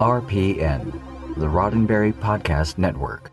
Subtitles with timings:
[0.00, 0.92] RPN,
[1.36, 3.30] the Roddenberry Podcast Network.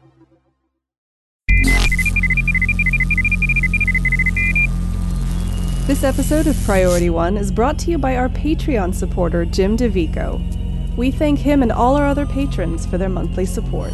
[5.87, 10.97] This episode of Priority One is brought to you by our Patreon supporter, Jim DeVico.
[10.97, 13.93] We thank him and all our other patrons for their monthly support.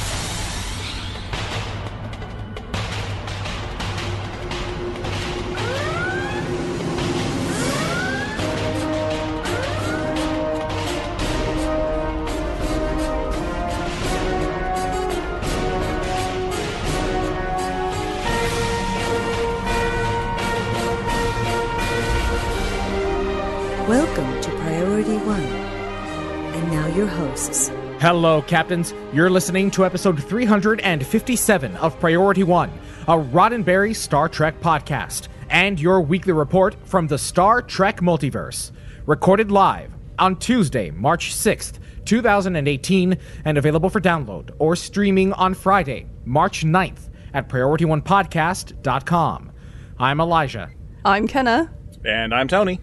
[28.11, 28.93] Hello, Captains.
[29.13, 32.69] You're listening to episode 357 of Priority One,
[33.07, 38.71] a Roddenberry Star Trek podcast, and your weekly report from the Star Trek multiverse.
[39.05, 46.05] Recorded live on Tuesday, March 6th, 2018, and available for download or streaming on Friday,
[46.25, 49.51] March 9th at PriorityOnePodcast.com.
[49.97, 50.69] I'm Elijah.
[51.05, 51.73] I'm Kenna.
[52.03, 52.81] And I'm Tony.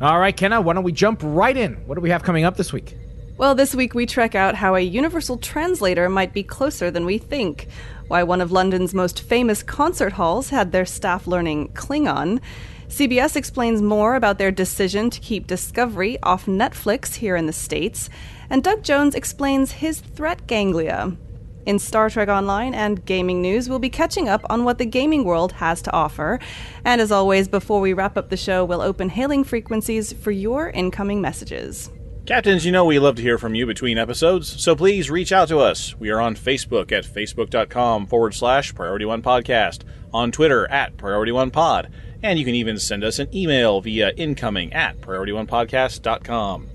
[0.00, 1.84] All right, Kenna, why don't we jump right in?
[1.88, 2.96] What do we have coming up this week?
[3.38, 7.18] Well, this week we trek out how a universal translator might be closer than we
[7.18, 7.68] think,
[8.08, 12.40] why one of London's most famous concert halls had their staff learning Klingon.
[12.88, 18.10] CBS explains more about their decision to keep Discovery off Netflix here in the States,
[18.50, 21.16] and Doug Jones explains his threat ganglia.
[21.64, 25.22] In Star Trek Online and gaming news, we'll be catching up on what the gaming
[25.22, 26.40] world has to offer.
[26.84, 30.70] And as always, before we wrap up the show, we'll open hailing frequencies for your
[30.70, 31.88] incoming messages.
[32.28, 35.48] Captains, you know we love to hear from you between episodes, so please reach out
[35.48, 35.98] to us.
[35.98, 41.32] We are on Facebook at facebook.com forward slash Priority One Podcast, on Twitter at Priority
[41.32, 41.90] One Pod,
[42.22, 46.68] and you can even send us an email via incoming at PriorityOnePodcast.com.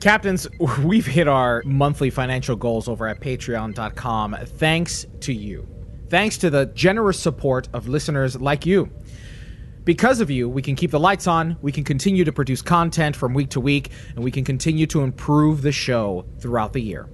[0.00, 0.48] Captains,
[0.82, 5.64] we've hit our monthly financial goals over at patreon.com thanks to you.
[6.10, 8.90] Thanks to the generous support of listeners like you.
[9.88, 13.16] Because of you, we can keep the lights on, we can continue to produce content
[13.16, 17.08] from week to week, and we can continue to improve the show throughout the year.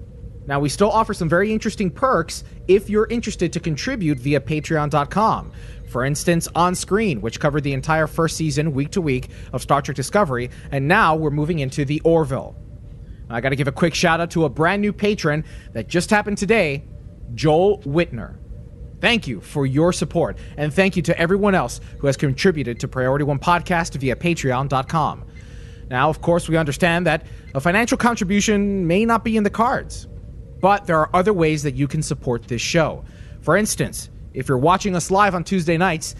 [0.49, 5.53] Now, we still offer some very interesting perks if you're interested to contribute via patreon.com.
[5.87, 9.81] For instance, On Screen, which covered the entire first season week to week of Star
[9.81, 12.57] Trek Discovery, and now we're moving into the Orville.
[13.31, 16.11] I got to give a quick shout out to a brand new patron that just
[16.11, 16.83] happened today,
[17.37, 18.39] Joel Whitner.
[19.05, 22.89] Thank you for your support, and thank you to everyone else who has contributed to
[22.89, 25.25] Priority One Podcast via patreon.com.
[25.91, 30.09] Now, of course, we understand that a financial contribution may not be in the cards,
[30.63, 33.05] but there are other ways that you can support this show.
[33.43, 36.15] For instance, if you're watching us live on Tuesday nights,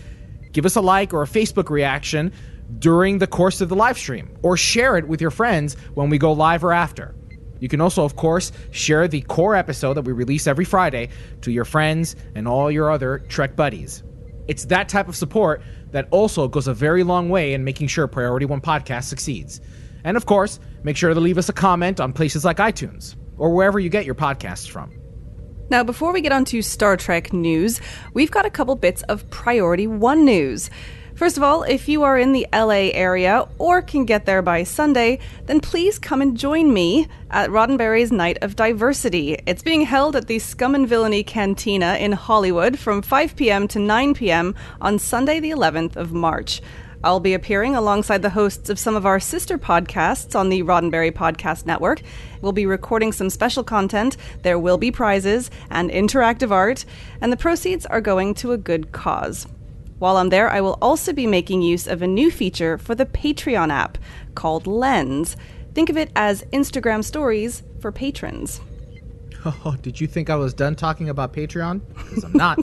[0.53, 2.35] give us a like or a Facebook reaction
[2.81, 6.19] during the course of the live stream, or share it with your friends when we
[6.19, 7.15] go live or after.
[7.61, 11.09] You can also, of course, share the core episode that we release every Friday
[11.43, 14.03] to your friends and all your other Trek buddies.
[14.49, 18.07] It's that type of support that also goes a very long way in making sure
[18.07, 19.61] Priority One Podcast succeeds.
[20.05, 23.55] And of course, make sure to leave us a comment on places like iTunes or
[23.55, 24.93] wherever you get your podcasts from.
[25.71, 27.81] Now, before we get on to Star Trek news,
[28.13, 30.69] we've got a couple bits of Priority One news.
[31.15, 34.65] First of all, if you are in the LA area or can get there by
[34.65, 39.39] Sunday, then please come and join me at Roddenberry's Night of Diversity.
[39.47, 43.69] It's being held at the Scum and Villainy Cantina in Hollywood from 5 p.m.
[43.69, 44.57] to 9 p.m.
[44.81, 46.61] on Sunday, the 11th of March.
[47.05, 51.13] I'll be appearing alongside the hosts of some of our sister podcasts on the Roddenberry
[51.13, 52.03] Podcast Network.
[52.41, 56.85] We'll be recording some special content, there will be prizes and interactive art,
[57.21, 59.47] and the proceeds are going to a good cause.
[60.05, 63.07] While I'm there, I will also be making use of a new feature for the
[63.07, 63.97] Patreon app
[64.35, 65.35] called Lens.
[65.73, 68.61] Think of it as Instagram stories for patrons.
[69.65, 71.81] Oh, did you think I was done talking about Patreon?
[71.95, 72.59] Because I'm not.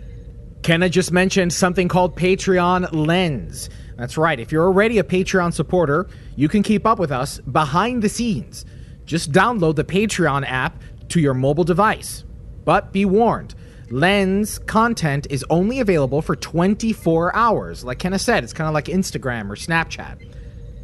[0.62, 3.70] Kenna just mentioned something called Patreon Lens.
[3.96, 4.38] That's right.
[4.38, 8.64] If you're already a Patreon supporter, you can keep up with us behind the scenes.
[9.04, 12.24] Just download the Patreon app to your mobile device.
[12.64, 13.54] But be warned,
[13.90, 17.84] Lens content is only available for 24 hours.
[17.84, 20.34] Like Kenna said, it's kind of like Instagram or Snapchat.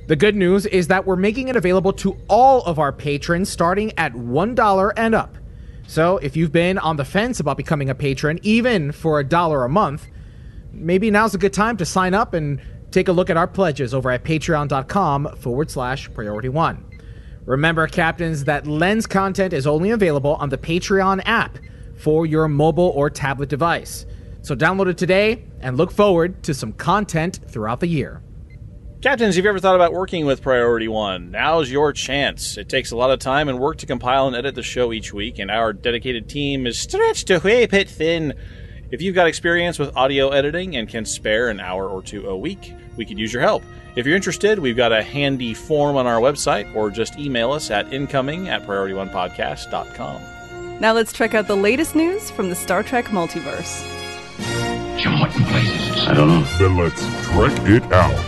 [0.06, 3.92] The good news is that we're making it available to all of our patrons starting
[3.98, 5.36] at $1 and up.
[5.86, 9.64] So if you've been on the fence about becoming a patron, even for a dollar
[9.64, 10.06] a month,
[10.72, 12.60] maybe now's a good time to sign up and
[12.90, 16.84] take a look at our pledges over at patreon.com forward slash priority one.
[17.44, 21.58] Remember, captains, that Lens content is only available on the Patreon app
[22.04, 24.04] for your mobile or tablet device.
[24.42, 28.22] So download it today and look forward to some content throughout the year.
[29.00, 31.30] Captains, have you ever thought about working with Priority One?
[31.30, 32.58] Now's your chance.
[32.58, 35.14] It takes a lot of time and work to compile and edit the show each
[35.14, 38.34] week, and our dedicated team is stretched a way bit thin.
[38.90, 42.36] If you've got experience with audio editing and can spare an hour or two a
[42.36, 43.62] week, we could use your help.
[43.96, 47.70] If you're interested, we've got a handy form on our website, or just email us
[47.70, 50.33] at incoming at priorityonepodcast.com.
[50.80, 53.82] Now let's check out the latest news from the Star Trek multiverse.
[54.98, 56.08] Jim, what in places?
[56.08, 56.42] I don't know.
[56.58, 57.00] Then let's
[57.30, 58.24] trek it out.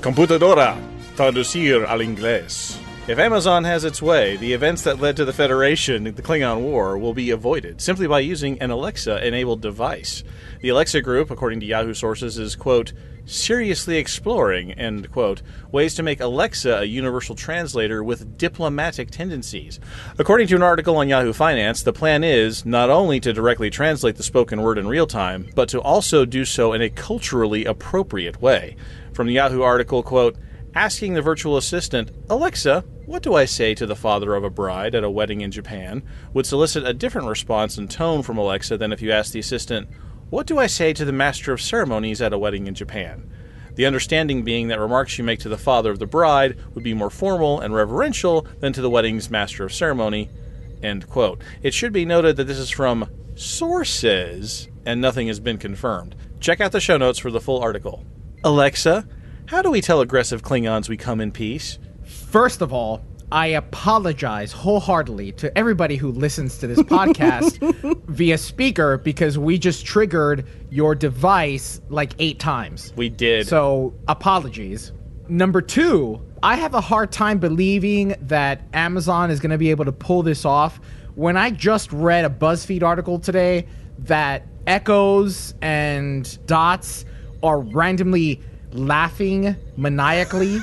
[0.00, 0.76] Computadora.
[1.16, 2.79] Traducir al inglés.
[3.10, 6.96] If Amazon has its way, the events that led to the Federation, the Klingon War,
[6.96, 10.22] will be avoided simply by using an Alexa enabled device.
[10.60, 12.92] The Alexa Group, according to Yahoo sources, is, quote,
[13.26, 15.42] seriously exploring, end quote,
[15.72, 19.80] ways to make Alexa a universal translator with diplomatic tendencies.
[20.16, 24.18] According to an article on Yahoo Finance, the plan is not only to directly translate
[24.18, 28.40] the spoken word in real time, but to also do so in a culturally appropriate
[28.40, 28.76] way.
[29.12, 30.36] From the Yahoo article, quote,
[30.74, 34.94] asking the virtual assistant, Alexa, what do I say to the father of a bride
[34.94, 36.02] at a wedding in Japan,
[36.32, 39.88] would solicit a different response and tone from Alexa than if you asked the assistant,
[40.30, 43.28] What do I say to the master of ceremonies at a wedding in Japan?
[43.74, 46.94] The understanding being that remarks you make to the father of the bride would be
[46.94, 50.30] more formal and reverential than to the wedding's master of ceremony.
[50.82, 51.42] End quote.
[51.62, 56.16] It should be noted that this is from sources and nothing has been confirmed.
[56.40, 58.04] Check out the show notes for the full article.
[58.44, 59.06] Alexa,
[59.50, 61.80] how do we tell aggressive Klingons we come in peace?
[62.04, 67.58] First of all, I apologize wholeheartedly to everybody who listens to this podcast
[68.06, 72.92] via speaker because we just triggered your device like eight times.
[72.94, 73.48] We did.
[73.48, 74.92] So, apologies.
[75.28, 79.84] Number two, I have a hard time believing that Amazon is going to be able
[79.84, 80.78] to pull this off.
[81.16, 83.66] When I just read a BuzzFeed article today
[83.98, 87.04] that echoes and dots
[87.42, 90.58] are randomly laughing maniacally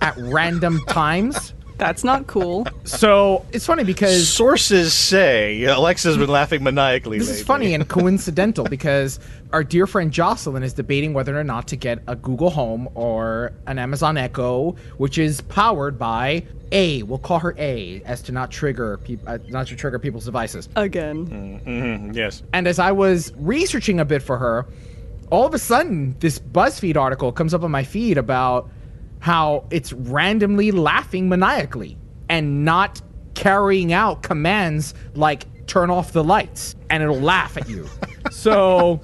[0.00, 1.54] at random times.
[1.78, 2.64] That's not cool.
[2.84, 7.18] So it's funny because Sources say Alexa's been laughing maniacally.
[7.18, 9.18] this is funny and coincidental because
[9.52, 13.52] our dear friend Jocelyn is debating whether or not to get a Google Home or
[13.66, 17.02] an Amazon Echo, which is powered by A.
[17.02, 20.68] We'll call her A, as to not trigger peop- uh, not to trigger people's devices.
[20.76, 21.60] Again.
[21.66, 22.44] Mhm, yes.
[22.52, 24.66] And as I was researching a bit for her,
[25.32, 28.70] all of a sudden this BuzzFeed article comes up on my feed about
[29.20, 31.96] how it's randomly laughing maniacally
[32.28, 33.00] and not
[33.32, 37.88] carrying out commands like turn off the lights and it'll laugh at you.
[38.30, 39.00] so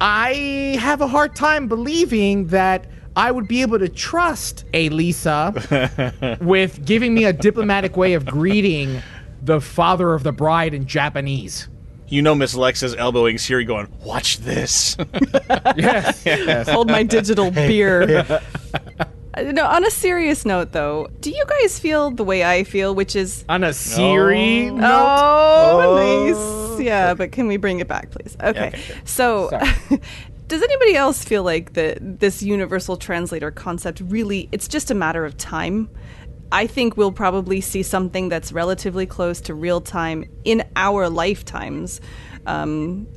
[0.00, 6.38] I have a hard time believing that I would be able to trust a Lisa
[6.40, 9.02] with giving me a diplomatic way of greeting
[9.42, 11.68] the father of the bride in Japanese.
[12.08, 14.96] You know Miss Alexa's elbowing Siri going, watch this.
[15.76, 16.68] Yes.
[16.68, 18.24] Hold my digital beer.
[19.34, 22.94] Uh, No, on a serious note, though, do you guys feel the way I feel,
[22.94, 24.90] which is On a Siri note.
[24.90, 26.80] Oh, nice.
[26.80, 28.36] Yeah, but can we bring it back, please?
[28.42, 28.68] Okay.
[28.68, 28.96] okay, sure.
[29.04, 29.50] So,
[30.48, 35.24] does anybody else feel like the this universal translator concept really it's just a matter
[35.24, 35.90] of time?
[36.52, 42.00] I think we'll probably see something that's relatively close to real time in our lifetimes.
[42.46, 43.08] Um,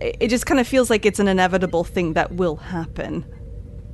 [0.00, 3.24] it, it just kind of feels like it's an inevitable thing that will happen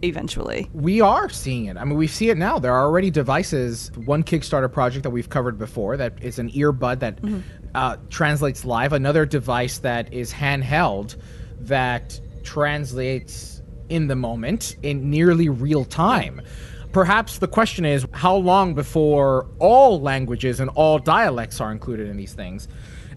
[0.02, 0.68] eventually.
[0.72, 1.76] We are seeing it.
[1.76, 2.58] I mean, we see it now.
[2.58, 3.90] There are already devices.
[4.04, 7.18] One Kickstarter project that we've covered before that is an earbud that
[7.74, 8.92] uh, translates live.
[8.92, 11.16] Another device that is handheld
[11.60, 16.40] that translates in the moment in nearly real time.
[16.92, 22.16] Perhaps the question is how long before all languages and all dialects are included in
[22.16, 22.66] these things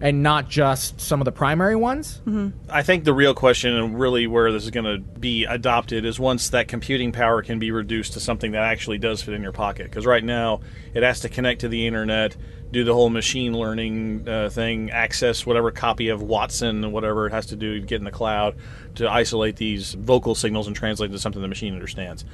[0.00, 2.20] and not just some of the primary ones?
[2.68, 6.18] I think the real question, and really where this is going to be adopted, is
[6.18, 9.52] once that computing power can be reduced to something that actually does fit in your
[9.52, 9.84] pocket.
[9.84, 10.60] Because right now,
[10.92, 12.36] it has to connect to the internet,
[12.72, 17.46] do the whole machine learning uh, thing, access whatever copy of Watson, whatever it has
[17.46, 18.56] to do to get in the cloud
[18.96, 22.24] to isolate these vocal signals and translate into something the machine understands.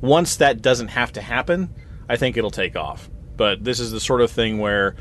[0.00, 1.74] Once that doesn't have to happen,
[2.08, 3.10] I think it'll take off.
[3.36, 4.96] But this is the sort of thing where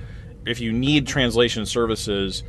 [0.45, 2.43] if you need translation services,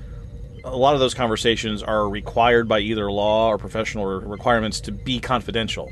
[0.64, 5.19] a lot of those conversations are required by either law or professional requirements to be
[5.19, 5.90] confidential.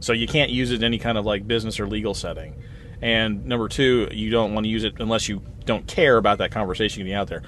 [0.00, 2.62] So you can't use it in any kind of like business or legal setting.
[3.00, 6.50] And number two, you don't want to use it unless you don't care about that
[6.50, 7.42] conversation getting out there.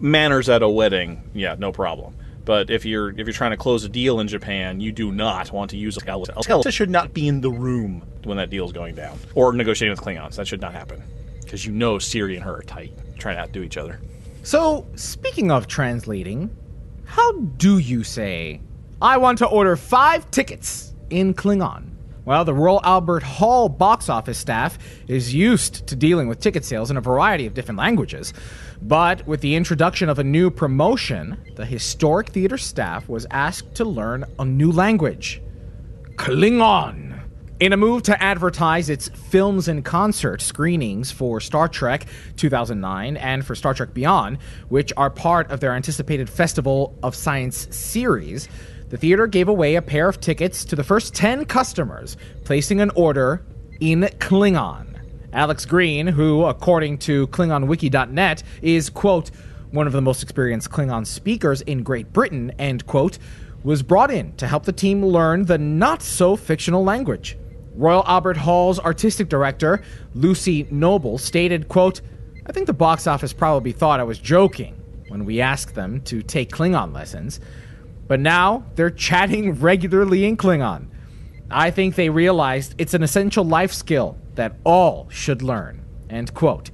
[0.00, 2.16] Manners at a wedding, yeah, no problem.
[2.44, 5.52] But if you're if you're trying to close a deal in Japan, you do not
[5.52, 6.34] want to use a Skeleton
[6.72, 10.00] should not be in the room when that deal is going down, or negotiating with
[10.00, 10.36] Klingons.
[10.36, 11.02] That should not happen
[11.42, 14.00] because you know Siri and her are tight, trying to outdo each other.
[14.42, 16.54] So, speaking of translating,
[17.04, 18.60] how do you say,
[19.02, 21.89] I want to order five tickets in Klingon?
[22.30, 26.88] Well, the Royal Albert Hall box office staff is used to dealing with ticket sales
[26.88, 28.32] in a variety of different languages.
[28.80, 33.84] But with the introduction of a new promotion, the historic theater staff was asked to
[33.84, 35.42] learn a new language
[36.14, 37.20] Klingon.
[37.58, 42.06] In a move to advertise its films and concert screenings for Star Trek
[42.36, 47.66] 2009 and for Star Trek Beyond, which are part of their anticipated Festival of Science
[47.76, 48.48] series,
[48.90, 52.90] the theater gave away a pair of tickets to the first 10 customers, placing an
[52.90, 53.42] order
[53.80, 54.98] in Klingon.
[55.32, 59.30] Alex Green, who, according to KlingonWiki.net, is, quote,
[59.70, 63.18] one of the most experienced Klingon speakers in Great Britain, end quote,
[63.62, 67.38] was brought in to help the team learn the not so fictional language.
[67.74, 69.82] Royal Albert Hall's artistic director,
[70.14, 72.00] Lucy Noble, stated, quote,
[72.46, 74.74] I think the box office probably thought I was joking
[75.08, 77.38] when we asked them to take Klingon lessons,
[78.10, 80.88] but now they're chatting regularly in Klingon.
[81.48, 85.84] I think they realized it's an essential life skill that all should learn.
[86.10, 86.72] End quote.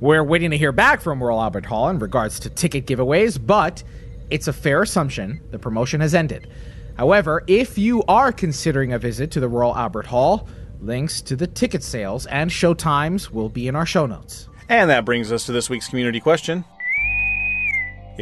[0.00, 3.84] We're waiting to hear back from Royal Albert Hall in regards to ticket giveaways, but
[4.28, 6.50] it's a fair assumption the promotion has ended.
[6.98, 10.48] However, if you are considering a visit to the Royal Albert Hall,
[10.80, 14.48] links to the ticket sales and show times will be in our show notes.
[14.68, 16.64] And that brings us to this week's community question.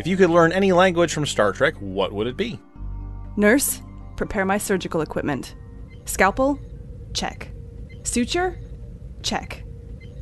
[0.01, 2.59] If you could learn any language from Star Trek, what would it be?
[3.37, 3.83] Nurse,
[4.17, 5.57] prepare my surgical equipment.
[6.07, 6.59] Scalpel?
[7.13, 7.51] Check.
[8.03, 8.59] Suture?
[9.23, 9.63] Check.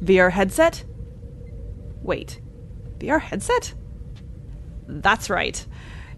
[0.03, 0.85] VR headset?
[2.03, 2.41] Wait,
[2.99, 3.73] VR headset?
[4.89, 5.65] That's right.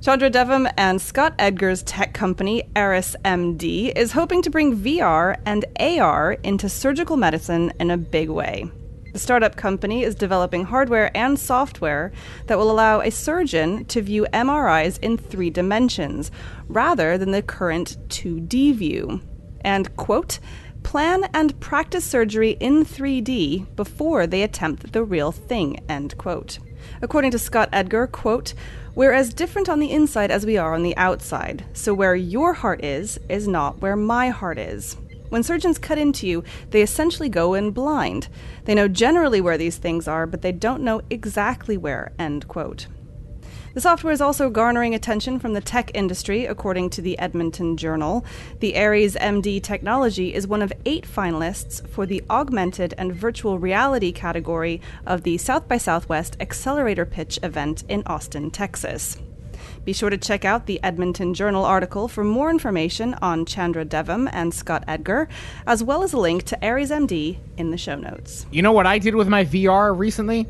[0.01, 5.67] Chandra Devam and Scott Edgar's tech company, Aris MD, is hoping to bring VR and
[5.79, 8.71] AR into surgical medicine in a big way.
[9.13, 12.13] The startup company is developing hardware and software
[12.47, 16.31] that will allow a surgeon to view MRIs in three dimensions
[16.69, 19.21] rather than the current 2D view.
[19.63, 20.39] And, quote,
[20.83, 26.59] plan and practice surgery in 3D before they attempt the real thing, end quote.
[27.03, 28.55] According to Scott Edgar, quote,
[28.95, 32.55] we're as different on the inside as we are on the outside, so where your
[32.55, 34.97] heart is, is not where my heart is.
[35.31, 38.29] When surgeons cut into you, they essentially go in blind.
[38.65, 42.13] They know generally where these things are, but they don't know exactly where.
[42.19, 42.87] End quote.
[43.73, 48.25] The software is also garnering attention from the tech industry, according to the Edmonton Journal.
[48.59, 54.11] The Aris MD technology is one of eight finalists for the augmented and virtual reality
[54.11, 59.19] category of the South by Southwest Accelerator Pitch event in Austin, Texas.
[59.85, 64.29] Be sure to check out the Edmonton Journal article for more information on Chandra Devam
[64.33, 65.27] and Scott Edgar,
[65.67, 68.47] as well as a link to Aris MD in the show notes.
[68.51, 70.47] You know what I did with my VR recently?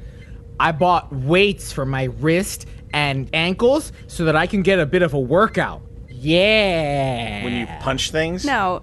[0.58, 5.02] I bought weights for my wrist and ankles so that I can get a bit
[5.02, 5.80] of a workout.
[6.08, 7.44] Yeah.
[7.44, 8.44] When you punch things?
[8.44, 8.82] Now,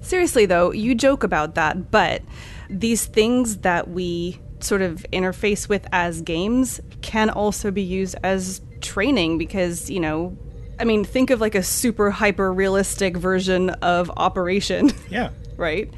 [0.00, 2.22] seriously though, you joke about that, but
[2.68, 8.60] these things that we sort of interface with as games can also be used as
[8.82, 10.36] training because, you know,
[10.78, 14.90] I mean, think of like a super hyper realistic version of Operation.
[15.08, 15.30] Yeah.
[15.56, 15.92] right?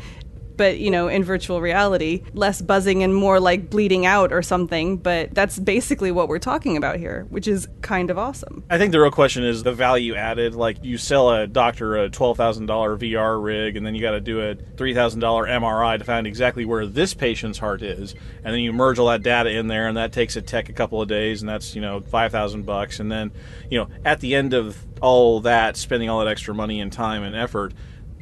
[0.56, 4.96] But, you know, in virtual reality, less buzzing and more like bleeding out or something.
[4.96, 8.64] But that's basically what we're talking about here, which is kind of awesome.
[8.70, 10.54] I think the real question is the value added.
[10.54, 14.40] Like, you sell a doctor a $12,000 VR rig, and then you got to do
[14.40, 18.14] a $3,000 MRI to find exactly where this patient's heart is.
[18.44, 20.72] And then you merge all that data in there, and that takes a tech a
[20.72, 23.00] couple of days, and that's, you know, 5000 bucks.
[23.00, 23.32] And then,
[23.70, 27.22] you know, at the end of all that, spending all that extra money and time
[27.22, 27.72] and effort,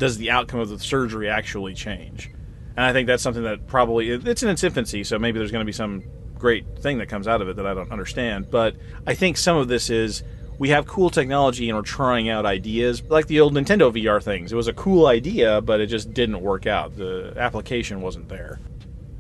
[0.03, 2.29] does the outcome of the surgery actually change?
[2.77, 5.65] And I think that's something that probably it's in its infancy, so maybe there's going
[5.65, 6.03] to be some
[6.37, 8.51] great thing that comes out of it that I don't understand.
[8.51, 8.75] But
[9.07, 10.25] I think some of this is
[10.59, 14.53] we have cool technology and we're trying out ideas like the old Nintendo VR things.
[14.53, 16.97] It was a cool idea, but it just didn't work out.
[16.97, 18.59] The application wasn't there.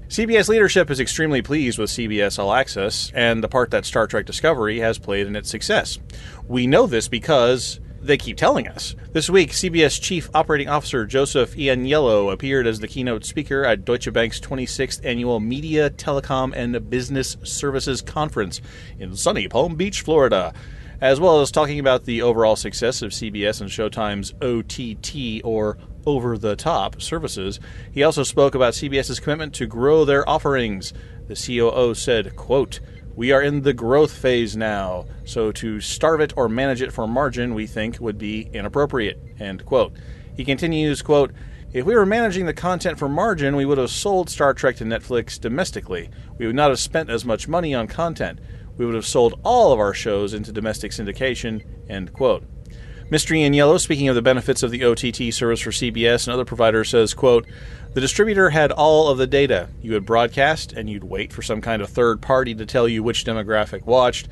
[0.08, 4.26] CBS leadership is extremely pleased with CBS All Access and the part that Star Trek
[4.26, 6.00] Discovery has played in its success.
[6.48, 8.96] We know this because they keep telling us.
[9.12, 14.12] This week, CBS Chief Operating Officer Joseph Ianniello appeared as the keynote speaker at Deutsche
[14.12, 18.60] Bank's 26th Annual Media, Telecom, and Business Services Conference
[18.98, 20.52] in sunny Palm Beach, Florida,
[21.00, 26.36] as well as talking about the overall success of CBS and Showtime's OTT or over
[26.36, 27.60] the top services.
[27.92, 30.92] He also spoke about CBS's commitment to grow their offerings.
[31.28, 32.80] The COO said, quote,
[33.14, 37.06] We are in the growth phase now, so to starve it or manage it for
[37.06, 39.18] margin, we think would be inappropriate.
[39.38, 39.92] End quote.
[40.34, 41.32] He continues, quote,
[41.72, 44.84] if we were managing the content for margin, we would have sold Star Trek to
[44.84, 46.10] Netflix domestically.
[46.38, 48.40] We would not have spent as much money on content.
[48.76, 51.64] We would have sold all of our shows into domestic syndication.
[51.88, 52.44] End quote.
[53.10, 53.36] Mr.
[53.36, 57.12] Ianniello, speaking of the benefits of the OTT service for CBS and other providers, says,
[57.12, 57.46] quote,
[57.94, 59.68] the distributor had all of the data.
[59.82, 63.02] You would broadcast and you'd wait for some kind of third party to tell you
[63.02, 64.28] which demographic watched.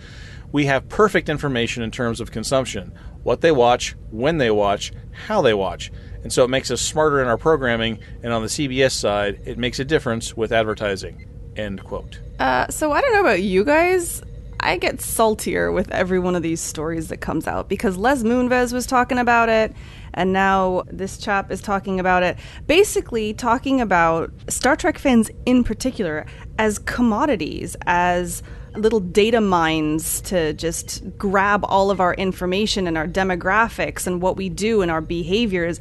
[0.52, 4.92] We have perfect information in terms of consumption what they watch, when they watch,
[5.26, 5.92] how they watch.
[6.22, 9.58] And so it makes us smarter in our programming, and on the CBS side, it
[9.58, 11.26] makes a difference with advertising.
[11.56, 12.20] End quote.
[12.38, 14.22] Uh, so I don't know about you guys.
[14.62, 18.72] I get saltier with every one of these stories that comes out because Les Moonves
[18.72, 19.74] was talking about it,
[20.14, 22.36] and now this chap is talking about it.
[22.66, 26.26] Basically, talking about Star Trek fans in particular
[26.58, 28.42] as commodities, as
[28.76, 34.36] little data mines to just grab all of our information and our demographics and what
[34.36, 35.80] we do and our behaviors.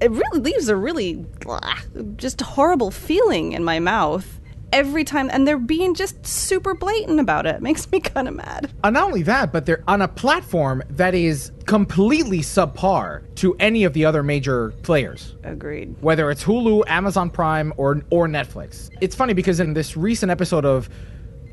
[0.00, 1.78] It really leaves a really blah,
[2.16, 4.40] just horrible feeling in my mouth
[4.74, 7.54] every time and they're being just super blatant about it.
[7.54, 10.82] it makes me kind of mad uh, not only that but they're on a platform
[10.90, 16.82] that is completely subpar to any of the other major players agreed whether it's hulu
[16.88, 20.88] amazon prime or or netflix it's funny because in this recent episode of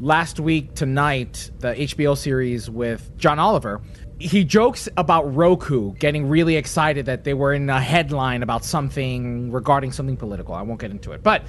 [0.02, 3.82] last week tonight, the HBO series with John Oliver,
[4.20, 9.52] he jokes about Roku getting really excited that they were in a headline about something
[9.52, 10.56] regarding something political.
[10.56, 11.24] I won't get into it.
[11.24, 11.44] But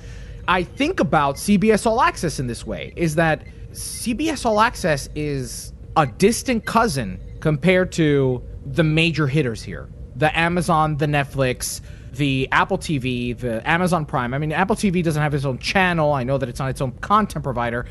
[0.49, 5.73] I think about CBS All Access in this way is that CBS All Access is
[5.97, 9.89] a distant cousin compared to the major hitters here.
[10.17, 11.81] The Amazon, the Netflix,
[12.13, 14.35] the Apple TV, the Amazon Prime.
[14.35, 16.13] I mean, Apple TV doesn't have its own channel.
[16.13, 17.87] I know that it's on its own content provider,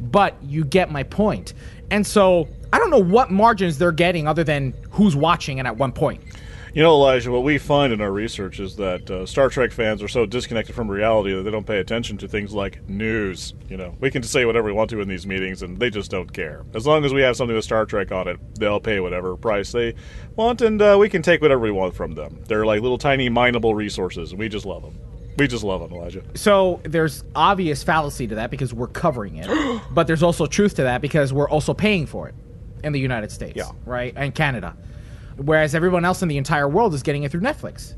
[0.00, 1.54] but you get my point.
[1.90, 5.76] And so I don't know what margins they're getting other than who's watching and at
[5.76, 6.22] one point.
[6.72, 10.04] You know, Elijah, what we find in our research is that uh, Star Trek fans
[10.04, 13.54] are so disconnected from reality that they don't pay attention to things like news.
[13.68, 16.12] You know, we can say whatever we want to in these meetings, and they just
[16.12, 16.64] don't care.
[16.74, 19.72] As long as we have something with Star Trek on it, they'll pay whatever price
[19.72, 19.96] they
[20.36, 22.40] want, and uh, we can take whatever we want from them.
[22.46, 24.96] They're like little tiny mineable resources, and we just love them.
[25.38, 26.22] We just love them, Elijah.
[26.34, 30.84] So there's obvious fallacy to that because we're covering it, but there's also truth to
[30.84, 32.34] that because we're also paying for it
[32.84, 33.70] in the United States, yeah.
[33.84, 34.76] right, and Canada,
[35.44, 37.94] whereas everyone else in the entire world is getting it through Netflix.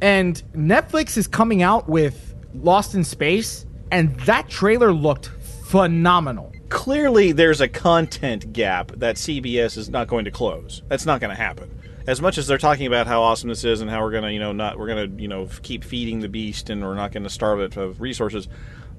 [0.00, 5.26] And Netflix is coming out with Lost in Space, and that trailer looked
[5.64, 6.52] phenomenal.
[6.68, 10.82] Clearly, there's a content gap that CBS is not going to close.
[10.88, 11.70] That's not going to happen
[12.08, 14.38] as much as they're talking about how awesome this is and how we're gonna, you
[14.38, 17.60] know, not we're gonna, you know, keep feeding the beast and we're not gonna starve
[17.60, 18.48] it of resources,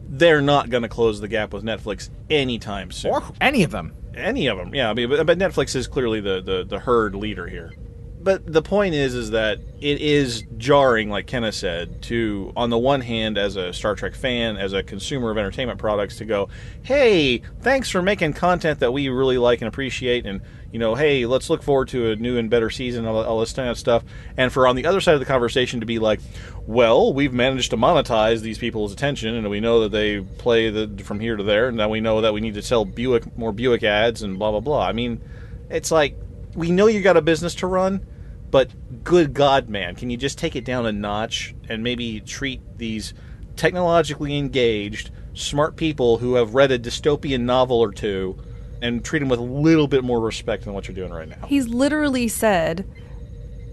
[0.09, 3.11] they're not gonna close the gap with Netflix anytime soon.
[3.11, 3.93] Or any of them.
[4.15, 4.89] Any of them, yeah.
[4.89, 7.73] I mean, but, but Netflix is clearly the, the the herd leader here
[8.21, 12.77] but the point is is that it is jarring like Kenna said to on the
[12.77, 16.49] one hand as a Star Trek fan as a consumer of entertainment products to go
[16.83, 20.41] hey thanks for making content that we really like and appreciate and
[20.71, 23.53] you know hey let's look forward to a new and better season all, all this
[23.53, 24.03] kind of stuff.
[24.37, 26.19] And for on the other side of the conversation to be like
[26.67, 31.03] well we've managed to monetize these people's attention and we know that they play the
[31.03, 33.51] from here to there and now we know that we need to sell Buick more
[33.51, 34.85] Buick ads and blah blah blah.
[34.85, 35.21] I mean
[35.69, 36.17] it's like
[36.55, 38.05] we know you got a business to run,
[38.51, 38.71] but
[39.03, 43.13] good God, man, can you just take it down a notch and maybe treat these
[43.55, 48.37] technologically engaged, smart people who have read a dystopian novel or two
[48.81, 51.47] and treat him with a little bit more respect than what you're doing right now?
[51.47, 52.89] He's literally said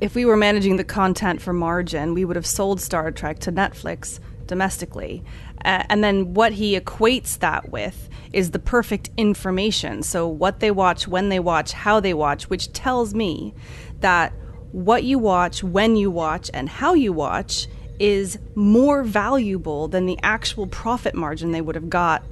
[0.00, 3.52] if we were managing the content for margin, we would have sold Star Trek to
[3.52, 5.24] Netflix domestically.
[5.64, 10.02] Uh, and then what he equates that with is the perfect information.
[10.02, 13.54] So, what they watch, when they watch, how they watch, which tells me
[14.00, 14.32] that
[14.72, 17.66] what you watch, when you watch, and how you watch
[17.98, 22.22] is more valuable than the actual profit margin they would have got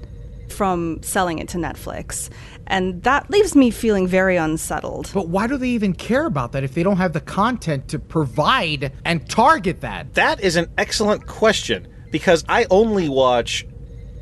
[0.55, 2.31] from selling it to Netflix.
[2.67, 5.11] And that leaves me feeling very unsettled.
[5.13, 7.99] But why do they even care about that if they don't have the content to
[7.99, 10.15] provide and target that?
[10.15, 13.67] That is an excellent question because I only watch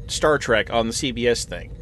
[0.09, 1.77] Star Trek on the CBS thing.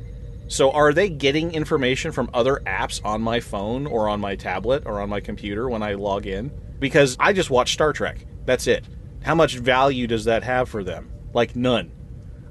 [0.49, 4.83] So are they getting information from other apps on my phone or on my tablet
[4.85, 6.51] or on my computer when I log in?
[6.81, 8.27] Because I just watch Star Trek.
[8.47, 8.85] That's it.
[9.23, 11.13] How much value does that have for them?
[11.33, 11.93] Like none.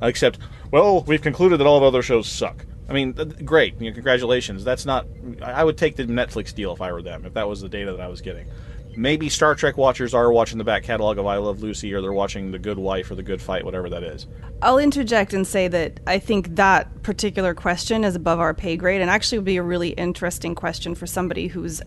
[0.01, 0.39] Except,
[0.71, 2.65] well, we've concluded that all of other shows suck.
[2.87, 3.13] I mean,
[3.45, 3.79] great.
[3.79, 4.63] You know, congratulations.
[4.63, 5.05] That's not.
[5.43, 7.91] I would take the Netflix deal if I were them, if that was the data
[7.91, 8.47] that I was getting.
[8.95, 12.13] Maybe Star Trek watchers are watching the back catalog of I Love Lucy, or they're
[12.13, 14.27] watching The Good Wife or The Good Fight, whatever that is.
[14.61, 19.01] I'll interject and say that I think that particular question is above our pay grade
[19.01, 21.81] and actually would be a really interesting question for somebody who's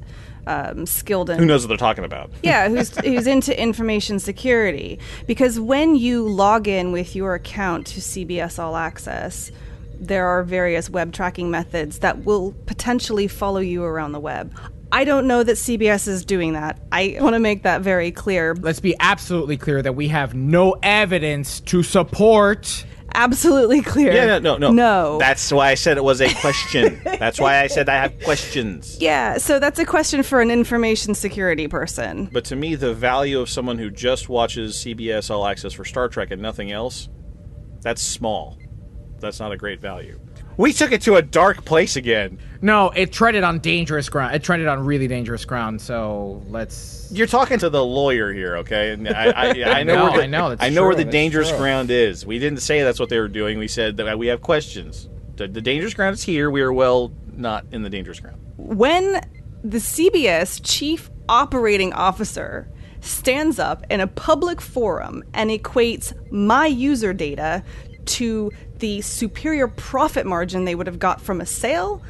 [0.46, 2.30] um, skilled in Who knows what they're talking about?
[2.42, 4.98] yeah, who's who's into information security.
[5.26, 9.52] Because when you log in with your account to CBS All Access,
[10.00, 14.52] there are various web tracking methods that will potentially follow you around the web.
[14.92, 16.78] I don't know that CBS is doing that.
[16.92, 18.54] I want to make that very clear.
[18.54, 22.84] Let's be absolutely clear that we have no evidence to support.
[23.14, 24.12] Absolutely clear.
[24.12, 24.70] Yeah, no, no, no.
[24.70, 25.18] No.
[25.18, 27.00] That's why I said it was a question.
[27.04, 28.98] That's why I said I have questions.
[29.00, 32.28] yeah, so that's a question for an information security person.
[32.32, 36.08] But to me, the value of someone who just watches CBS All Access for Star
[36.08, 37.08] Trek and nothing else,
[37.80, 38.58] that's small.
[39.20, 40.18] That's not a great value.
[40.56, 42.38] We took it to a dark place again.
[42.60, 44.34] No, it treaded on dangerous ground.
[44.34, 45.80] It treaded on really dangerous ground.
[45.80, 47.08] So let's.
[47.12, 48.92] You're talking to the lawyer here, okay?
[48.92, 49.48] And I, I,
[49.80, 51.58] I know No, where the, I know, that's I know where the that's dangerous true.
[51.58, 52.24] ground is.
[52.24, 53.58] We didn't say that's what they were doing.
[53.58, 55.08] We said that we have questions.
[55.36, 56.50] The, the dangerous ground is here.
[56.50, 58.38] We are well not in the dangerous ground.
[58.56, 59.20] when
[59.64, 62.68] the CBS chief operating officer
[63.00, 67.62] stands up in a public forum and equates my user data
[68.04, 68.50] to
[68.82, 72.02] the superior profit margin they would have got from a sale,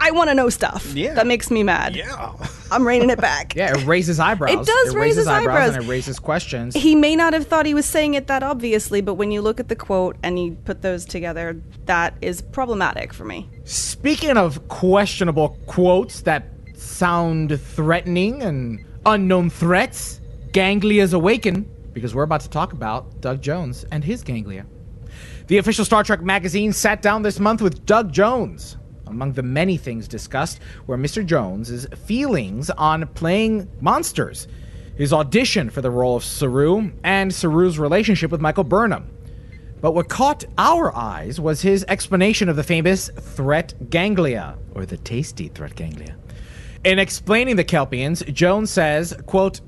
[0.00, 0.90] I want to know stuff.
[0.94, 1.12] Yeah.
[1.12, 1.94] That makes me mad.
[1.94, 2.32] Yeah.
[2.70, 3.54] I'm reining it back.
[3.56, 4.54] Yeah, it raises eyebrows.
[4.54, 5.76] It does raise raises his eyebrows.
[5.76, 6.74] and it raises questions.
[6.74, 9.60] He may not have thought he was saying it that obviously, but when you look
[9.60, 13.48] at the quote and you put those together, that is problematic for me.
[13.64, 20.20] Speaking of questionable quotes that sound threatening and unknown threats,
[20.52, 24.64] Ganglia's awaken because we're about to talk about Doug Jones and his ganglia.
[25.46, 28.78] The official Star Trek magazine sat down this month with Doug Jones.
[29.06, 31.24] Among the many things discussed were Mr.
[31.24, 34.48] Jones's feelings on playing monsters,
[34.96, 39.10] his audition for the role of Saru, and Saru's relationship with Michael Burnham.
[39.82, 44.96] But what caught our eyes was his explanation of the famous threat ganglia, or the
[44.96, 46.16] tasty threat ganglia.
[46.84, 49.60] In explaining the Kelpians, Jones says, quote,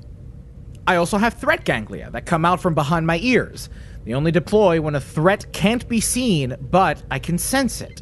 [0.87, 3.69] I also have threat ganglia that come out from behind my ears.
[4.07, 8.01] They only deploy when a threat can't be seen, but I can sense it.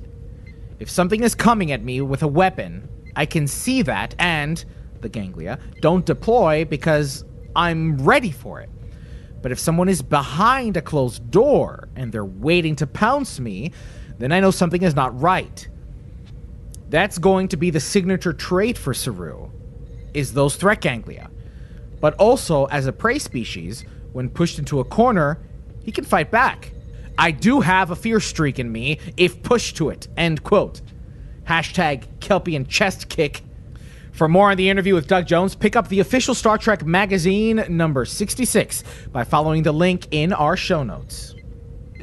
[0.77, 4.63] If something is coming at me with a weapon, I can see that, and
[5.01, 8.69] the ganglia don't deploy because I'm ready for it.
[9.41, 13.71] But if someone is behind a closed door and they're waiting to pounce me,
[14.19, 15.67] then I know something is not right.
[16.87, 19.49] That's going to be the signature trait for Saru,
[20.13, 21.31] is those threat ganglia.
[21.99, 25.39] But also, as a prey species, when pushed into a corner,
[25.85, 26.71] he can fight back.
[27.17, 30.07] I do have a fear streak in me if pushed to it.
[30.17, 30.81] End quote.
[31.47, 33.41] Hashtag Kelpian chest kick.
[34.11, 37.63] For more on the interview with Doug Jones, pick up the official Star Trek magazine
[37.69, 41.35] number 66 by following the link in our show notes.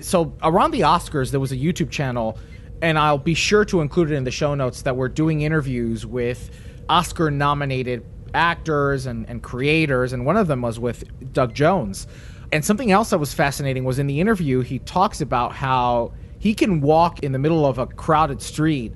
[0.01, 2.39] So, around the Oscars, there was a YouTube channel,
[2.83, 6.05] and I'll be sure to include it in the show notes, that we're doing interviews
[6.07, 6.51] with
[6.89, 12.07] Oscar nominated actors and, and creators, and one of them was with Doug Jones.
[12.53, 16.55] And something else that was fascinating was in the interview, he talks about how he
[16.55, 18.93] can walk in the middle of a crowded street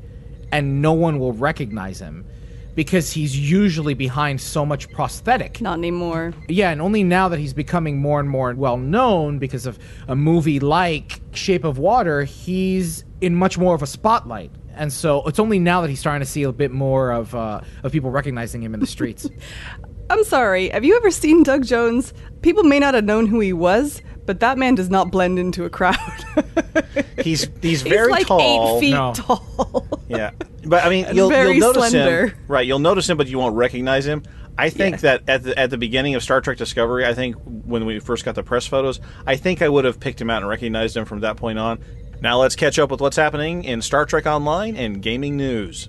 [0.53, 2.27] and no one will recognize him
[2.75, 5.61] because he's usually behind so much prosthetic.
[5.63, 6.35] Not anymore.
[6.49, 10.15] Yeah, and only now that he's becoming more and more well known because of a
[10.15, 14.51] movie like Shape of Water, he's in much more of a spotlight.
[14.75, 17.63] And so it's only now that he's starting to see a bit more of uh,
[17.83, 19.27] of people recognizing him in the streets.
[20.11, 20.69] I'm sorry.
[20.71, 22.13] Have you ever seen Doug Jones?
[22.43, 25.65] People may not have known who he was, but that man does not blend into
[25.65, 25.97] a crowd.
[27.23, 28.77] He's he's very he's like tall.
[28.77, 29.13] eight feet No.
[29.15, 29.87] tall.
[30.09, 30.31] Yeah,
[30.65, 32.27] but I mean, you'll, very you'll notice slender.
[32.29, 32.37] him.
[32.47, 34.23] Right, you'll notice him, but you won't recognize him.
[34.59, 35.01] I think Yeah.
[35.19, 38.25] that at the at the beginning of Star Trek Discovery, I think when we first
[38.25, 41.05] got the press photos, I think I would have picked him out and recognized him
[41.07, 41.81] from that point on.
[42.21, 45.89] Now let's catch up with what's happening in Star Trek Online and gaming news.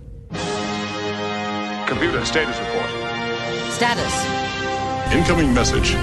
[1.88, 2.90] Computer status report.
[3.72, 4.26] Status.
[5.14, 5.96] Incoming message.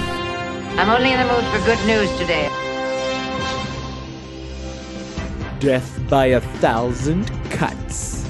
[0.77, 2.49] I'm only in the mood for good news today.
[5.59, 8.29] Death by a thousand cuts.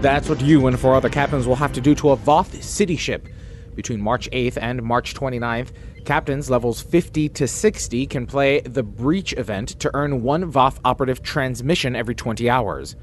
[0.00, 2.96] That's what you and four other captains will have to do to a Voth city
[2.96, 3.28] ship.
[3.74, 5.72] Between March 8th and March 29th,
[6.04, 11.22] captains levels 50 to 60 can play the Breach event to earn one Voth operative
[11.22, 12.96] transmission every 20 hours.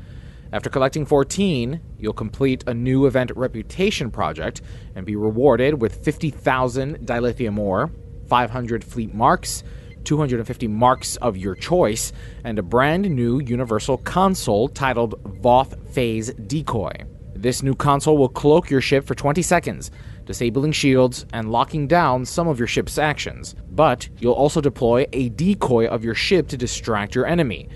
[0.53, 4.61] After collecting 14, you'll complete a new event reputation project
[4.95, 7.89] and be rewarded with 50,000 dilithium ore,
[8.27, 9.63] 500 fleet marks,
[10.03, 12.11] 250 marks of your choice,
[12.43, 16.91] and a brand new universal console titled Voth Phase Decoy.
[17.33, 19.89] This new console will cloak your ship for 20 seconds,
[20.25, 23.55] disabling shields and locking down some of your ship's actions.
[23.71, 27.69] But you'll also deploy a decoy of your ship to distract your enemy.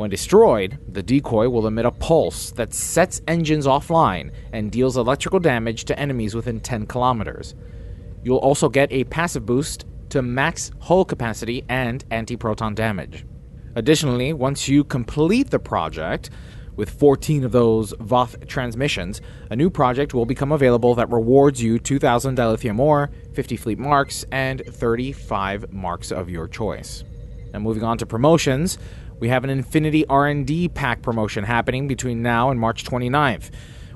[0.00, 5.40] When destroyed, the decoy will emit a pulse that sets engines offline and deals electrical
[5.40, 7.54] damage to enemies within 10 kilometers.
[8.24, 13.26] You'll also get a passive boost to max hull capacity and anti proton damage.
[13.74, 16.30] Additionally, once you complete the project,
[16.76, 21.78] with 14 of those Voth transmissions, a new project will become available that rewards you
[21.78, 27.04] 2,000 dilithium ore, 50 fleet marks, and 35 marks of your choice.
[27.52, 28.78] Now, moving on to promotions,
[29.20, 33.50] we have an Infinity R&D pack promotion happening between now and March 29th.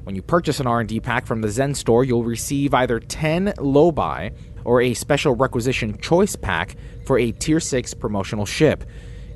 [0.05, 4.33] When you purchase an R&D pack from the Zen store, you'll receive either 10 Lobi
[4.65, 8.85] or a special requisition choice pack for a tier 6 promotional ship,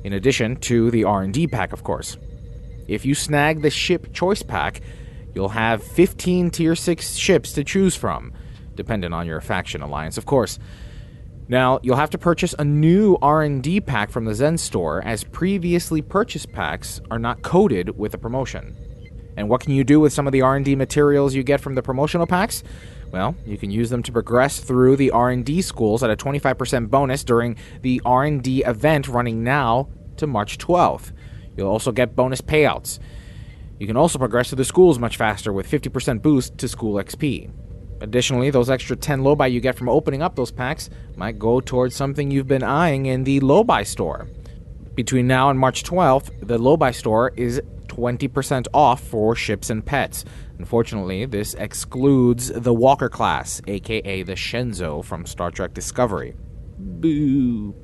[0.03, 2.17] in addition to the R&D pack, of course.
[2.87, 4.81] If you snag the ship choice pack,
[5.33, 8.31] you'll have 15 tier 6 ships to choose from,
[8.75, 10.59] dependent on your faction alliance, of course.
[11.49, 15.99] Now, you'll have to purchase a new R&D pack from the Zen store as previously
[15.99, 18.77] purchased packs are not coded with the promotion.
[19.35, 21.81] And what can you do with some of the R&D materials you get from the
[21.81, 22.61] promotional packs?
[23.11, 27.23] Well, you can use them to progress through the R&D schools at a 25% bonus
[27.23, 31.13] during the R&D event running now to March 12th.
[31.57, 32.99] You'll also get bonus payouts.
[33.79, 37.49] You can also progress through the schools much faster with 50% boost to school XP.
[38.01, 41.95] Additionally, those extra 10 Lobi you get from opening up those packs might go towards
[41.95, 44.27] something you've been eyeing in the Lobi store.
[44.95, 50.23] Between now and March 12th, the Lobi store is 20% off for ships and pets.
[50.57, 56.35] Unfortunately, this excludes the Walker class, aka the Shenzhou from Star Trek Discovery.
[56.77, 57.75] Boo.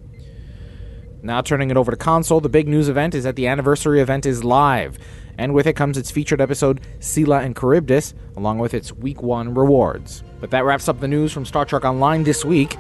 [1.22, 4.26] Now turning it over to console, the big news event is that the anniversary event
[4.26, 5.00] is live,
[5.38, 9.54] and with it comes its featured episode Scylla and Charybdis, along with its week one
[9.54, 10.24] rewards.
[10.40, 12.78] But that wraps up the news from Star Trek Online this week.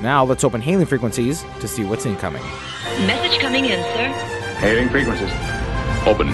[0.00, 2.42] Now let's open hailing frequencies to see what's incoming.
[3.06, 4.08] Message coming in, sir.
[4.58, 5.30] Hailing frequencies.
[6.06, 6.32] Open.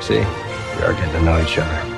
[0.00, 1.94] See, we are getting to know each other.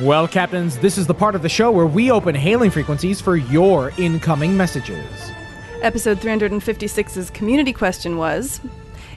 [0.00, 3.36] Well, Captains, this is the part of the show where we open hailing frequencies for
[3.36, 5.06] your incoming messages.
[5.82, 8.60] Episode 356's community question was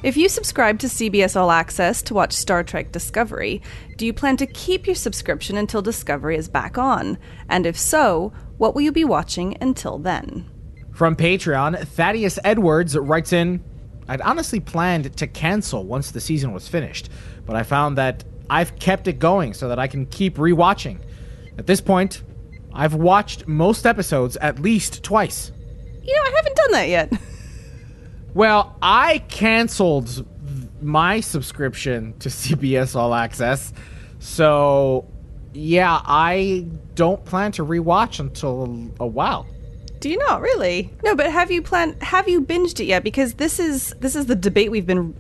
[0.04, 3.62] If you subscribe to CBS All Access to watch Star Trek Discovery,
[3.98, 7.18] do you plan to keep your subscription until Discovery is back on?
[7.50, 10.50] And if so, what will you be watching until then?
[10.92, 13.64] From Patreon, Thaddeus Edwards writes in
[14.08, 17.10] I'd honestly planned to cancel once the season was finished,
[17.46, 21.00] but I found that I've kept it going so that I can keep rewatching.
[21.58, 22.22] At this point,
[22.72, 25.52] I've watched most episodes at least twice.
[26.04, 27.14] You know, I haven't done that yet.
[28.36, 30.28] Well, I canceled
[30.82, 33.72] my subscription to CBS All Access.
[34.20, 35.08] So,
[35.54, 39.48] yeah, I don't plan to rewatch until a while.
[40.02, 40.94] Do you not really?
[41.02, 42.04] No, but have you planned?
[42.04, 43.06] Have you binged it yet?
[43.06, 45.16] Because this is this is the debate we've been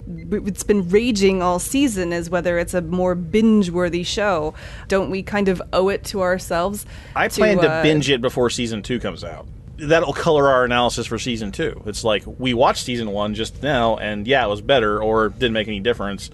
[0.45, 4.53] it's been raging all season is whether it's a more binge-worthy show.
[4.89, 6.85] Don't we kind of owe it to ourselves?
[7.15, 9.47] I plan to uh, binge it before season two comes out.
[9.77, 11.81] That'll color our analysis for season two.
[11.85, 15.53] It's like we watched season one just now, and yeah, it was better or didn't
[15.53, 16.29] make any difference.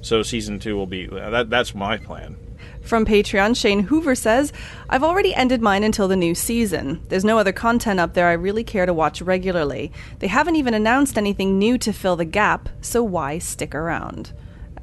[0.00, 1.50] So season two will be that.
[1.50, 2.36] That's my plan.
[2.82, 4.52] From Patreon, Shane Hoover says,
[4.90, 7.02] I've already ended mine until the new season.
[7.08, 9.90] There's no other content up there I really care to watch regularly.
[10.18, 14.32] They haven't even announced anything new to fill the gap, so why stick around?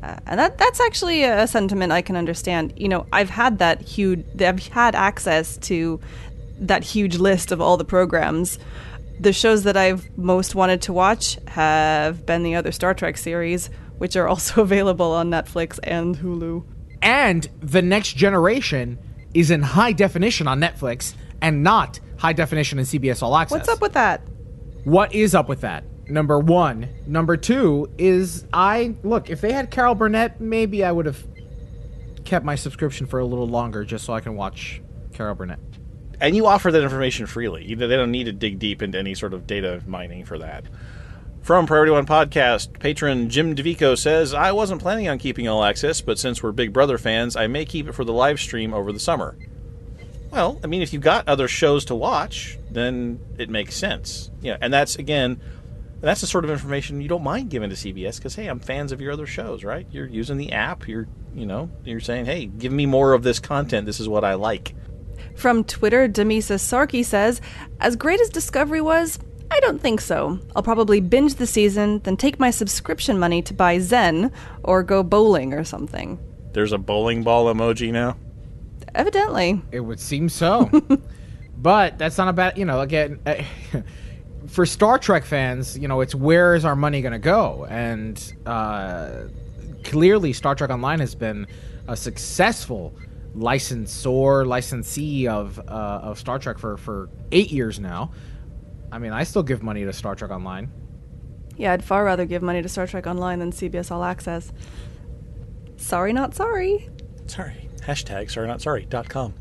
[0.02, 2.74] Uh, and that that's actually a sentiment I can understand.
[2.76, 6.00] You know, I've had that huge I've had access to
[6.62, 8.60] that huge list of all the programs.
[9.20, 13.70] The shows that I've most wanted to watch have been the other Star Trek series,
[13.98, 16.64] which are also available on Netflix and Hulu.
[17.02, 18.98] And The Next Generation
[19.34, 23.60] is in high definition on Netflix and not high definition in CBS All Access.
[23.60, 24.22] What's up with that?
[24.84, 25.84] What is up with that?
[26.08, 26.90] Number one.
[27.08, 31.26] Number two is I look, if they had Carol Burnett, maybe I would have
[32.26, 34.82] kept my subscription for a little longer just so I can watch
[35.14, 35.60] Carol Burnett.
[36.22, 37.66] And you offer that information freely.
[37.66, 40.38] You know, they don't need to dig deep into any sort of data mining for
[40.38, 40.64] that.
[41.42, 46.00] From Priority One Podcast, patron Jim DeVico says, I wasn't planning on keeping All Access,
[46.00, 48.92] but since we're Big Brother fans, I may keep it for the live stream over
[48.94, 49.36] the summer.
[50.30, 54.30] Well, I mean, if you've got other shows to watch, then it makes sense.
[54.42, 55.42] Yeah, and that's, again,
[56.02, 58.92] that's the sort of information you don't mind giving to CBS because, hey, I'm fans
[58.92, 59.88] of your other shows, right?
[59.90, 63.40] You're using the app, you're, you know, you're saying, hey, give me more of this
[63.40, 63.88] content.
[63.88, 64.76] This is what I like.
[65.42, 67.42] From Twitter, Demisa Sarki says,
[67.80, 69.18] As great as Discovery was,
[69.50, 70.40] I don't think so.
[70.56, 74.32] I'll probably binge the season, then take my subscription money to buy Zen
[74.64, 76.20] or go bowling or something.
[76.54, 78.18] There's a bowling ball emoji now.
[78.94, 79.60] Evidently.
[79.72, 80.70] It would seem so.
[81.58, 83.42] but that's not a bad, you know, again, uh,
[84.48, 87.66] for Star Trek fans, you know, it's where is our money going to go?
[87.68, 89.24] And uh,
[89.86, 91.48] clearly, Star Trek Online has been
[91.88, 92.94] a successful
[93.34, 95.62] licensor, licensee of uh,
[96.04, 98.12] of Star Trek for, for eight years now.
[98.92, 100.70] I mean, I still give money to Star Trek Online.
[101.58, 104.52] Yeah, I'd far rather give money to Star Trek Online than CBS All Access.
[105.78, 106.90] Sorry, not sorry.
[107.28, 107.70] Sorry.
[107.82, 109.34] Hashtag sorry not sorry dot com.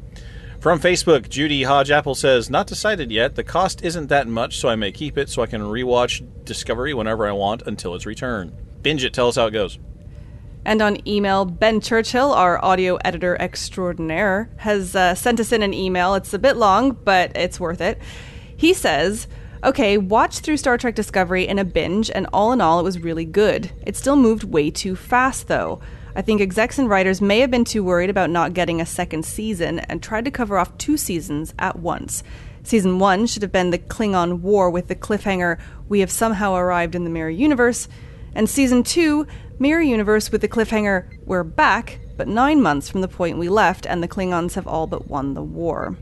[0.60, 3.34] From Facebook, Judy Hodge Apple says, Not decided yet.
[3.34, 6.92] The cost isn't that much, so I may keep it so I can rewatch Discovery
[6.92, 8.54] whenever I want until its return.
[8.82, 9.78] Binge it, tell us how it goes.
[10.64, 15.72] And on email, Ben Churchill, our audio editor extraordinaire, has uh, sent us in an
[15.72, 16.14] email.
[16.14, 17.98] It's a bit long, but it's worth it.
[18.56, 19.26] He says,
[19.64, 22.98] Okay, watched through Star Trek Discovery in a binge, and all in all, it was
[22.98, 23.70] really good.
[23.86, 25.80] It still moved way too fast, though.
[26.14, 29.24] I think execs and writers may have been too worried about not getting a second
[29.24, 32.22] season and tried to cover off two seasons at once.
[32.62, 36.94] Season 1 should have been the Klingon War with the cliffhanger, We have somehow arrived
[36.94, 37.88] in the Mirror Universe,
[38.34, 39.26] and Season 2,
[39.60, 43.84] Mirror Universe with the cliffhanger, We're back, but nine months from the point we left
[43.84, 45.98] and the Klingons have all but won the war.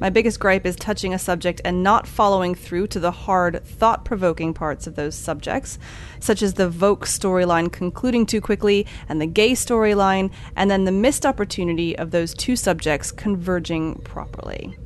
[0.00, 4.06] My biggest gripe is touching a subject and not following through to the hard, thought
[4.06, 5.78] provoking parts of those subjects,
[6.18, 10.90] such as the Voq storyline concluding too quickly and the gay storyline, and then the
[10.90, 14.78] missed opportunity of those two subjects converging properly.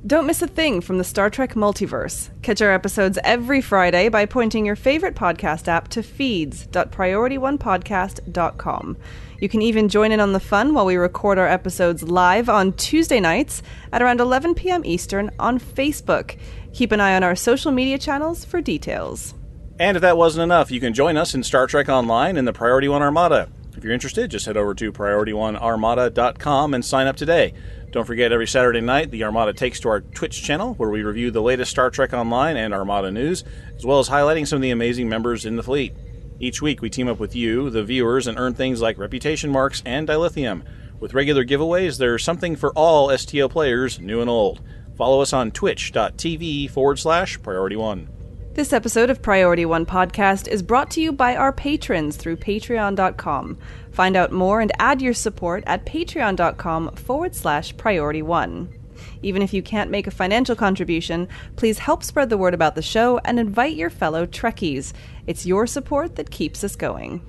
[0.08, 2.32] Don't miss a thing from the Star Trek multiverse.
[2.42, 8.98] Catch our episodes every Friday by pointing your favorite podcast app to feeds.priorityonepodcast.com.
[9.40, 12.74] You can even join in on the fun while we record our episodes live on
[12.74, 13.62] Tuesday nights
[13.94, 14.84] at around 11 p.m.
[14.86, 16.36] Eastern on Facebook.
[16.74, 19.36] Keep an eye on our social media channels for details.
[19.80, 22.54] And if that wasn't enough, you can join us in Star Trek Online in the
[22.54, 23.50] Priority One Armada.
[23.78, 27.54] If you're interested, just head over to PriorityOneArmada.com and sign up today.
[27.91, 31.30] Don't forget, every Saturday night, the Armada takes to our Twitch channel where we review
[31.30, 33.43] the latest Star Trek Online and Armada news,
[33.75, 35.93] as well as highlighting some of the amazing members in the fleet.
[36.39, 39.84] Each week, we team up with you, the viewers, and earn things like reputation marks
[39.86, 40.63] and dilithium.
[41.01, 44.62] With regular giveaways, there's something for all STO players, new and old.
[44.95, 48.08] Follow us on twitch.tv forward slash priority one.
[48.54, 53.58] This episode of Priority One Podcast is brought to you by our patrons through patreon.com.
[53.91, 58.73] Find out more and add your support at patreon.com forward slash priority one.
[59.23, 62.82] Even if you can't make a financial contribution, please help spread the word about the
[62.82, 64.93] show and invite your fellow Trekkies.
[65.27, 67.21] It's your support that keeps us going.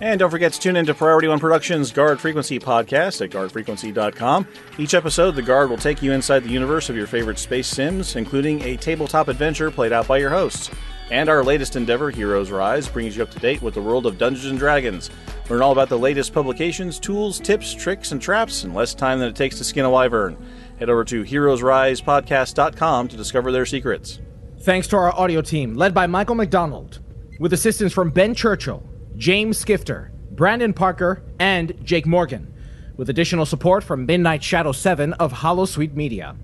[0.00, 4.48] And don't forget to tune into Priority One Productions' Guard Frequency podcast at guardfrequency.com.
[4.78, 8.16] Each episode, the Guard will take you inside the universe of your favorite space sims,
[8.16, 10.70] including a tabletop adventure played out by your hosts.
[11.10, 14.18] And our latest endeavor, Heroes Rise, brings you up to date with the world of
[14.18, 15.08] Dungeons and Dragons.
[15.50, 19.28] Learn all about the latest publications, tools, tips, tricks, and traps in less time than
[19.28, 20.36] it takes to skin a wyvern.
[20.78, 24.20] Head over to heroesrisepodcast.com to discover their secrets.
[24.60, 27.00] Thanks to our audio team, led by Michael McDonald,
[27.40, 28.82] with assistance from Ben Churchill,
[29.16, 32.54] James Skifter, Brandon Parker, and Jake Morgan,
[32.96, 36.36] with additional support from Midnight Shadow 7 of Hollow Sweet Media.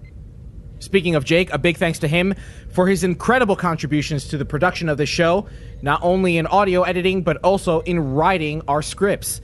[0.80, 2.34] Speaking of Jake, a big thanks to him
[2.70, 5.46] for his incredible contributions to the production of the show,
[5.82, 9.40] not only in audio editing, but also in writing our scripts.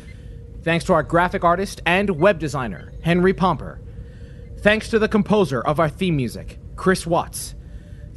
[0.63, 3.81] Thanks to our graphic artist and web designer, Henry Pomper.
[4.59, 7.55] Thanks to the composer of our theme music, Chris Watts.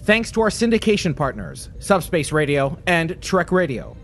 [0.03, 3.97] Thanks to our syndication partners, Subspace Radio and Trek Radio.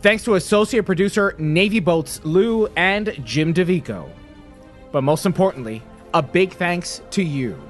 [0.00, 4.08] Thanks to associate producer Navy Boats Lou and Jim DeVico.
[4.92, 5.82] But most importantly,
[6.14, 7.60] a big thanks to you,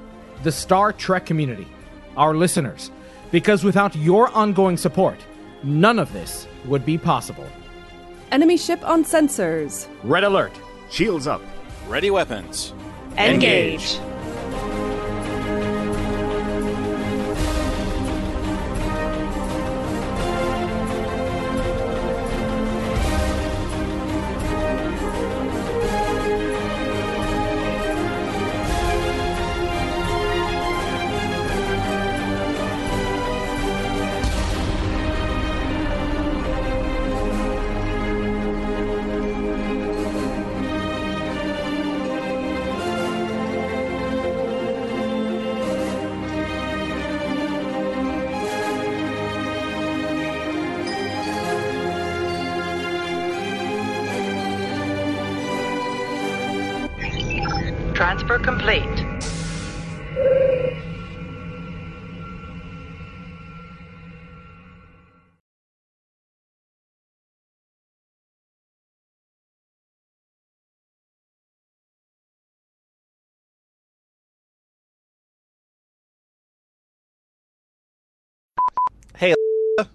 [0.43, 1.67] the Star Trek community,
[2.17, 2.91] our listeners,
[3.31, 5.17] because without your ongoing support,
[5.63, 7.47] none of this would be possible.
[8.31, 9.87] Enemy ship on sensors.
[10.03, 10.51] Red alert.
[10.89, 11.41] Shields up.
[11.87, 12.73] Ready weapons.
[13.17, 13.93] Engage.
[13.93, 14.08] Transfer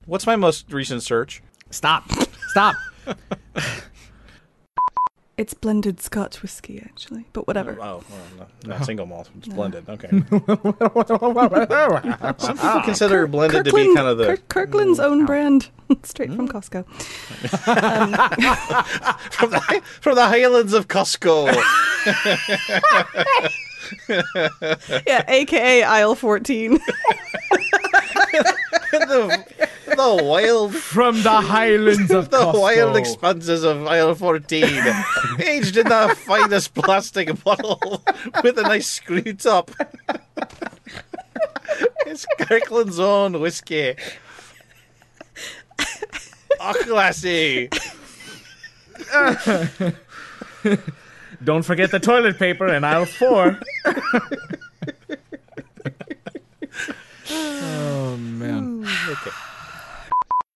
[0.07, 1.43] what's my most recent search?
[1.71, 2.05] Stop.
[2.49, 2.77] Stop.
[5.37, 7.73] It's blended Scotch whiskey, actually, but whatever.
[7.81, 9.31] Oh, well, no, not single malt.
[9.39, 9.89] It's blended.
[9.89, 10.09] Okay.
[10.11, 10.55] Some people
[12.63, 15.05] ah, consider blended to be kind of the Kirk- Kirkland's mm.
[15.05, 15.71] own brand,
[16.05, 16.53] straight from mm.
[16.53, 16.87] Costco.
[19.33, 21.53] from the um, from the Highlands of Costco.
[25.05, 26.75] yeah, aka aisle 14.
[28.93, 29.45] the,
[29.97, 32.61] the wild From the highlands of the Costco.
[32.61, 34.65] wild expanses of aisle 14
[35.41, 38.03] aged in the finest plastic bottle
[38.43, 39.71] with a nice screw top
[42.07, 43.95] it's Kirkland's own whiskey
[46.61, 47.69] oh classy
[51.43, 53.59] Don't forget the toilet paper in aisle four.
[57.31, 58.87] oh man.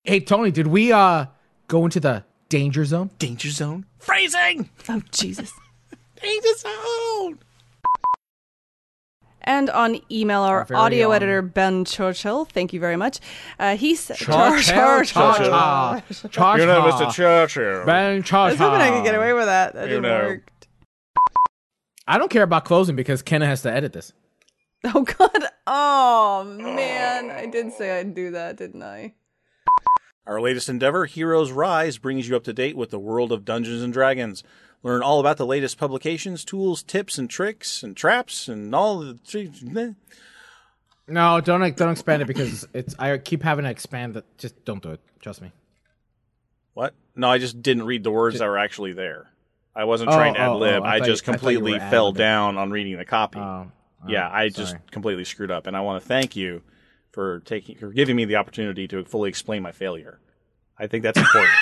[0.08, 1.26] Hey Tony, did we uh
[1.66, 3.10] go into the danger zone?
[3.18, 5.52] danger zone phrasing oh, Jesus.
[6.22, 7.38] danger zone
[9.42, 11.14] And on email, our very audio own.
[11.16, 13.20] editor, Ben Churchill, thank you very much.
[13.58, 15.04] Uh, he said, Churchill, Churchill.
[15.04, 16.58] Churchill.
[16.58, 17.12] you know Mr.
[17.12, 18.38] Churchill Ben Churchill.
[18.40, 18.70] I was Churchill.
[18.70, 19.74] hoping I could get away with that.
[19.74, 20.24] That You didn't know.
[20.26, 20.50] work.
[22.06, 24.14] I don't care about closing because Kenna has to edit this.
[24.84, 25.44] Oh, God.
[25.66, 27.30] Oh, man.
[27.30, 29.12] I did say I'd do that, didn't I?
[30.28, 33.80] Our latest endeavor, Heroes Rise, brings you up to date with the world of Dungeons
[33.82, 34.44] and Dragons.
[34.82, 39.94] Learn all about the latest publications, tools, tips, and tricks, and traps, and all the.
[41.10, 44.26] No, don't don't expand it because it's I keep having to expand it.
[44.36, 45.00] Just don't do it.
[45.20, 45.52] Trust me.
[46.74, 46.92] What?
[47.16, 49.30] No, I just didn't read the words that were actually there.
[49.74, 50.82] I wasn't Oh, trying to oh, oh ad oh, lib.
[50.82, 53.38] I I, just you- I thought you completely fell down on reading the copy.
[53.38, 53.72] Oh,
[54.04, 54.50] oh, yeah, I sorry.
[54.50, 56.60] just completely screwed up, and I want to thank you
[57.18, 60.20] for taking for giving me the opportunity to fully explain my failure.
[60.78, 61.52] I think that's important.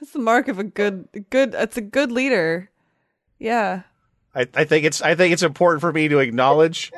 [0.00, 2.68] That's the mark of a good, good, that's a good leader.
[3.38, 3.82] Yeah.
[4.34, 6.90] I, I think it's I think it's important for me to acknowledge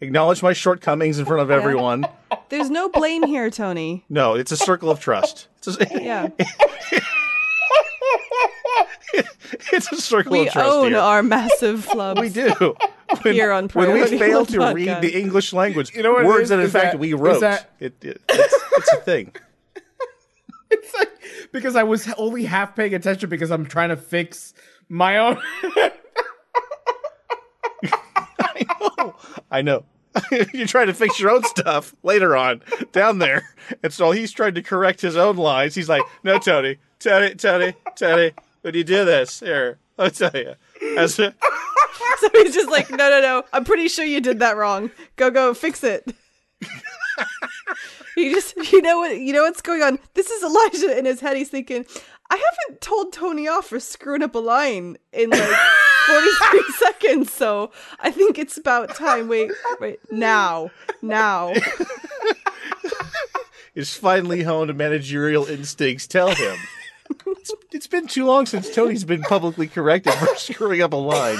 [0.00, 2.06] acknowledge my shortcomings in front of everyone.
[2.50, 4.04] There's no blame here, Tony.
[4.08, 5.48] No, it's a circle of trust.
[5.58, 6.28] It's a, Yeah.
[9.72, 11.00] it's a circle We of trust own here.
[11.00, 12.20] our massive flubs.
[12.20, 12.76] we do.
[13.26, 16.24] When, Here on when we fail One to read the English language, you know what
[16.24, 16.48] words is?
[16.50, 19.32] that in fact that- we is wrote, that- it, it, it's, it's a thing.
[20.68, 21.10] It's like
[21.52, 24.52] because I was only half paying attention because I'm trying to fix
[24.88, 25.40] my own.
[29.50, 29.84] I know.
[30.52, 32.62] You're trying to fix your own stuff later on
[32.92, 33.48] down there.
[33.82, 35.74] And so he's trying to correct his own lines.
[35.74, 40.54] He's like, no, Tony, Tony, Tony, Tony, when you do this, here, I'll tell you.
[40.96, 41.34] As a,
[42.20, 43.42] So he's just like, no, no, no.
[43.52, 44.90] I'm pretty sure you did that wrong.
[45.16, 46.14] Go, go, fix it.
[48.14, 49.98] he just, you know what, you know what's going on.
[50.14, 51.36] This is Elijah in his head.
[51.36, 51.84] He's thinking,
[52.30, 55.58] I haven't told Tony off for screwing up a line in like
[56.06, 57.32] 43 seconds.
[57.32, 57.70] So
[58.00, 59.28] I think it's about time.
[59.28, 60.70] Wait, wait, now,
[61.02, 61.52] now.
[63.74, 66.56] his finely honed managerial instincts tell him.
[67.26, 71.38] It's, it's been too long since Tony's been publicly corrected for screwing up a line.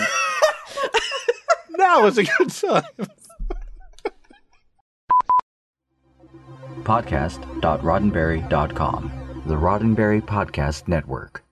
[1.87, 2.83] Now is a good time.
[6.83, 9.13] Podcast.roddenberry.com,
[9.47, 11.46] the Roddenberry Podcast Network.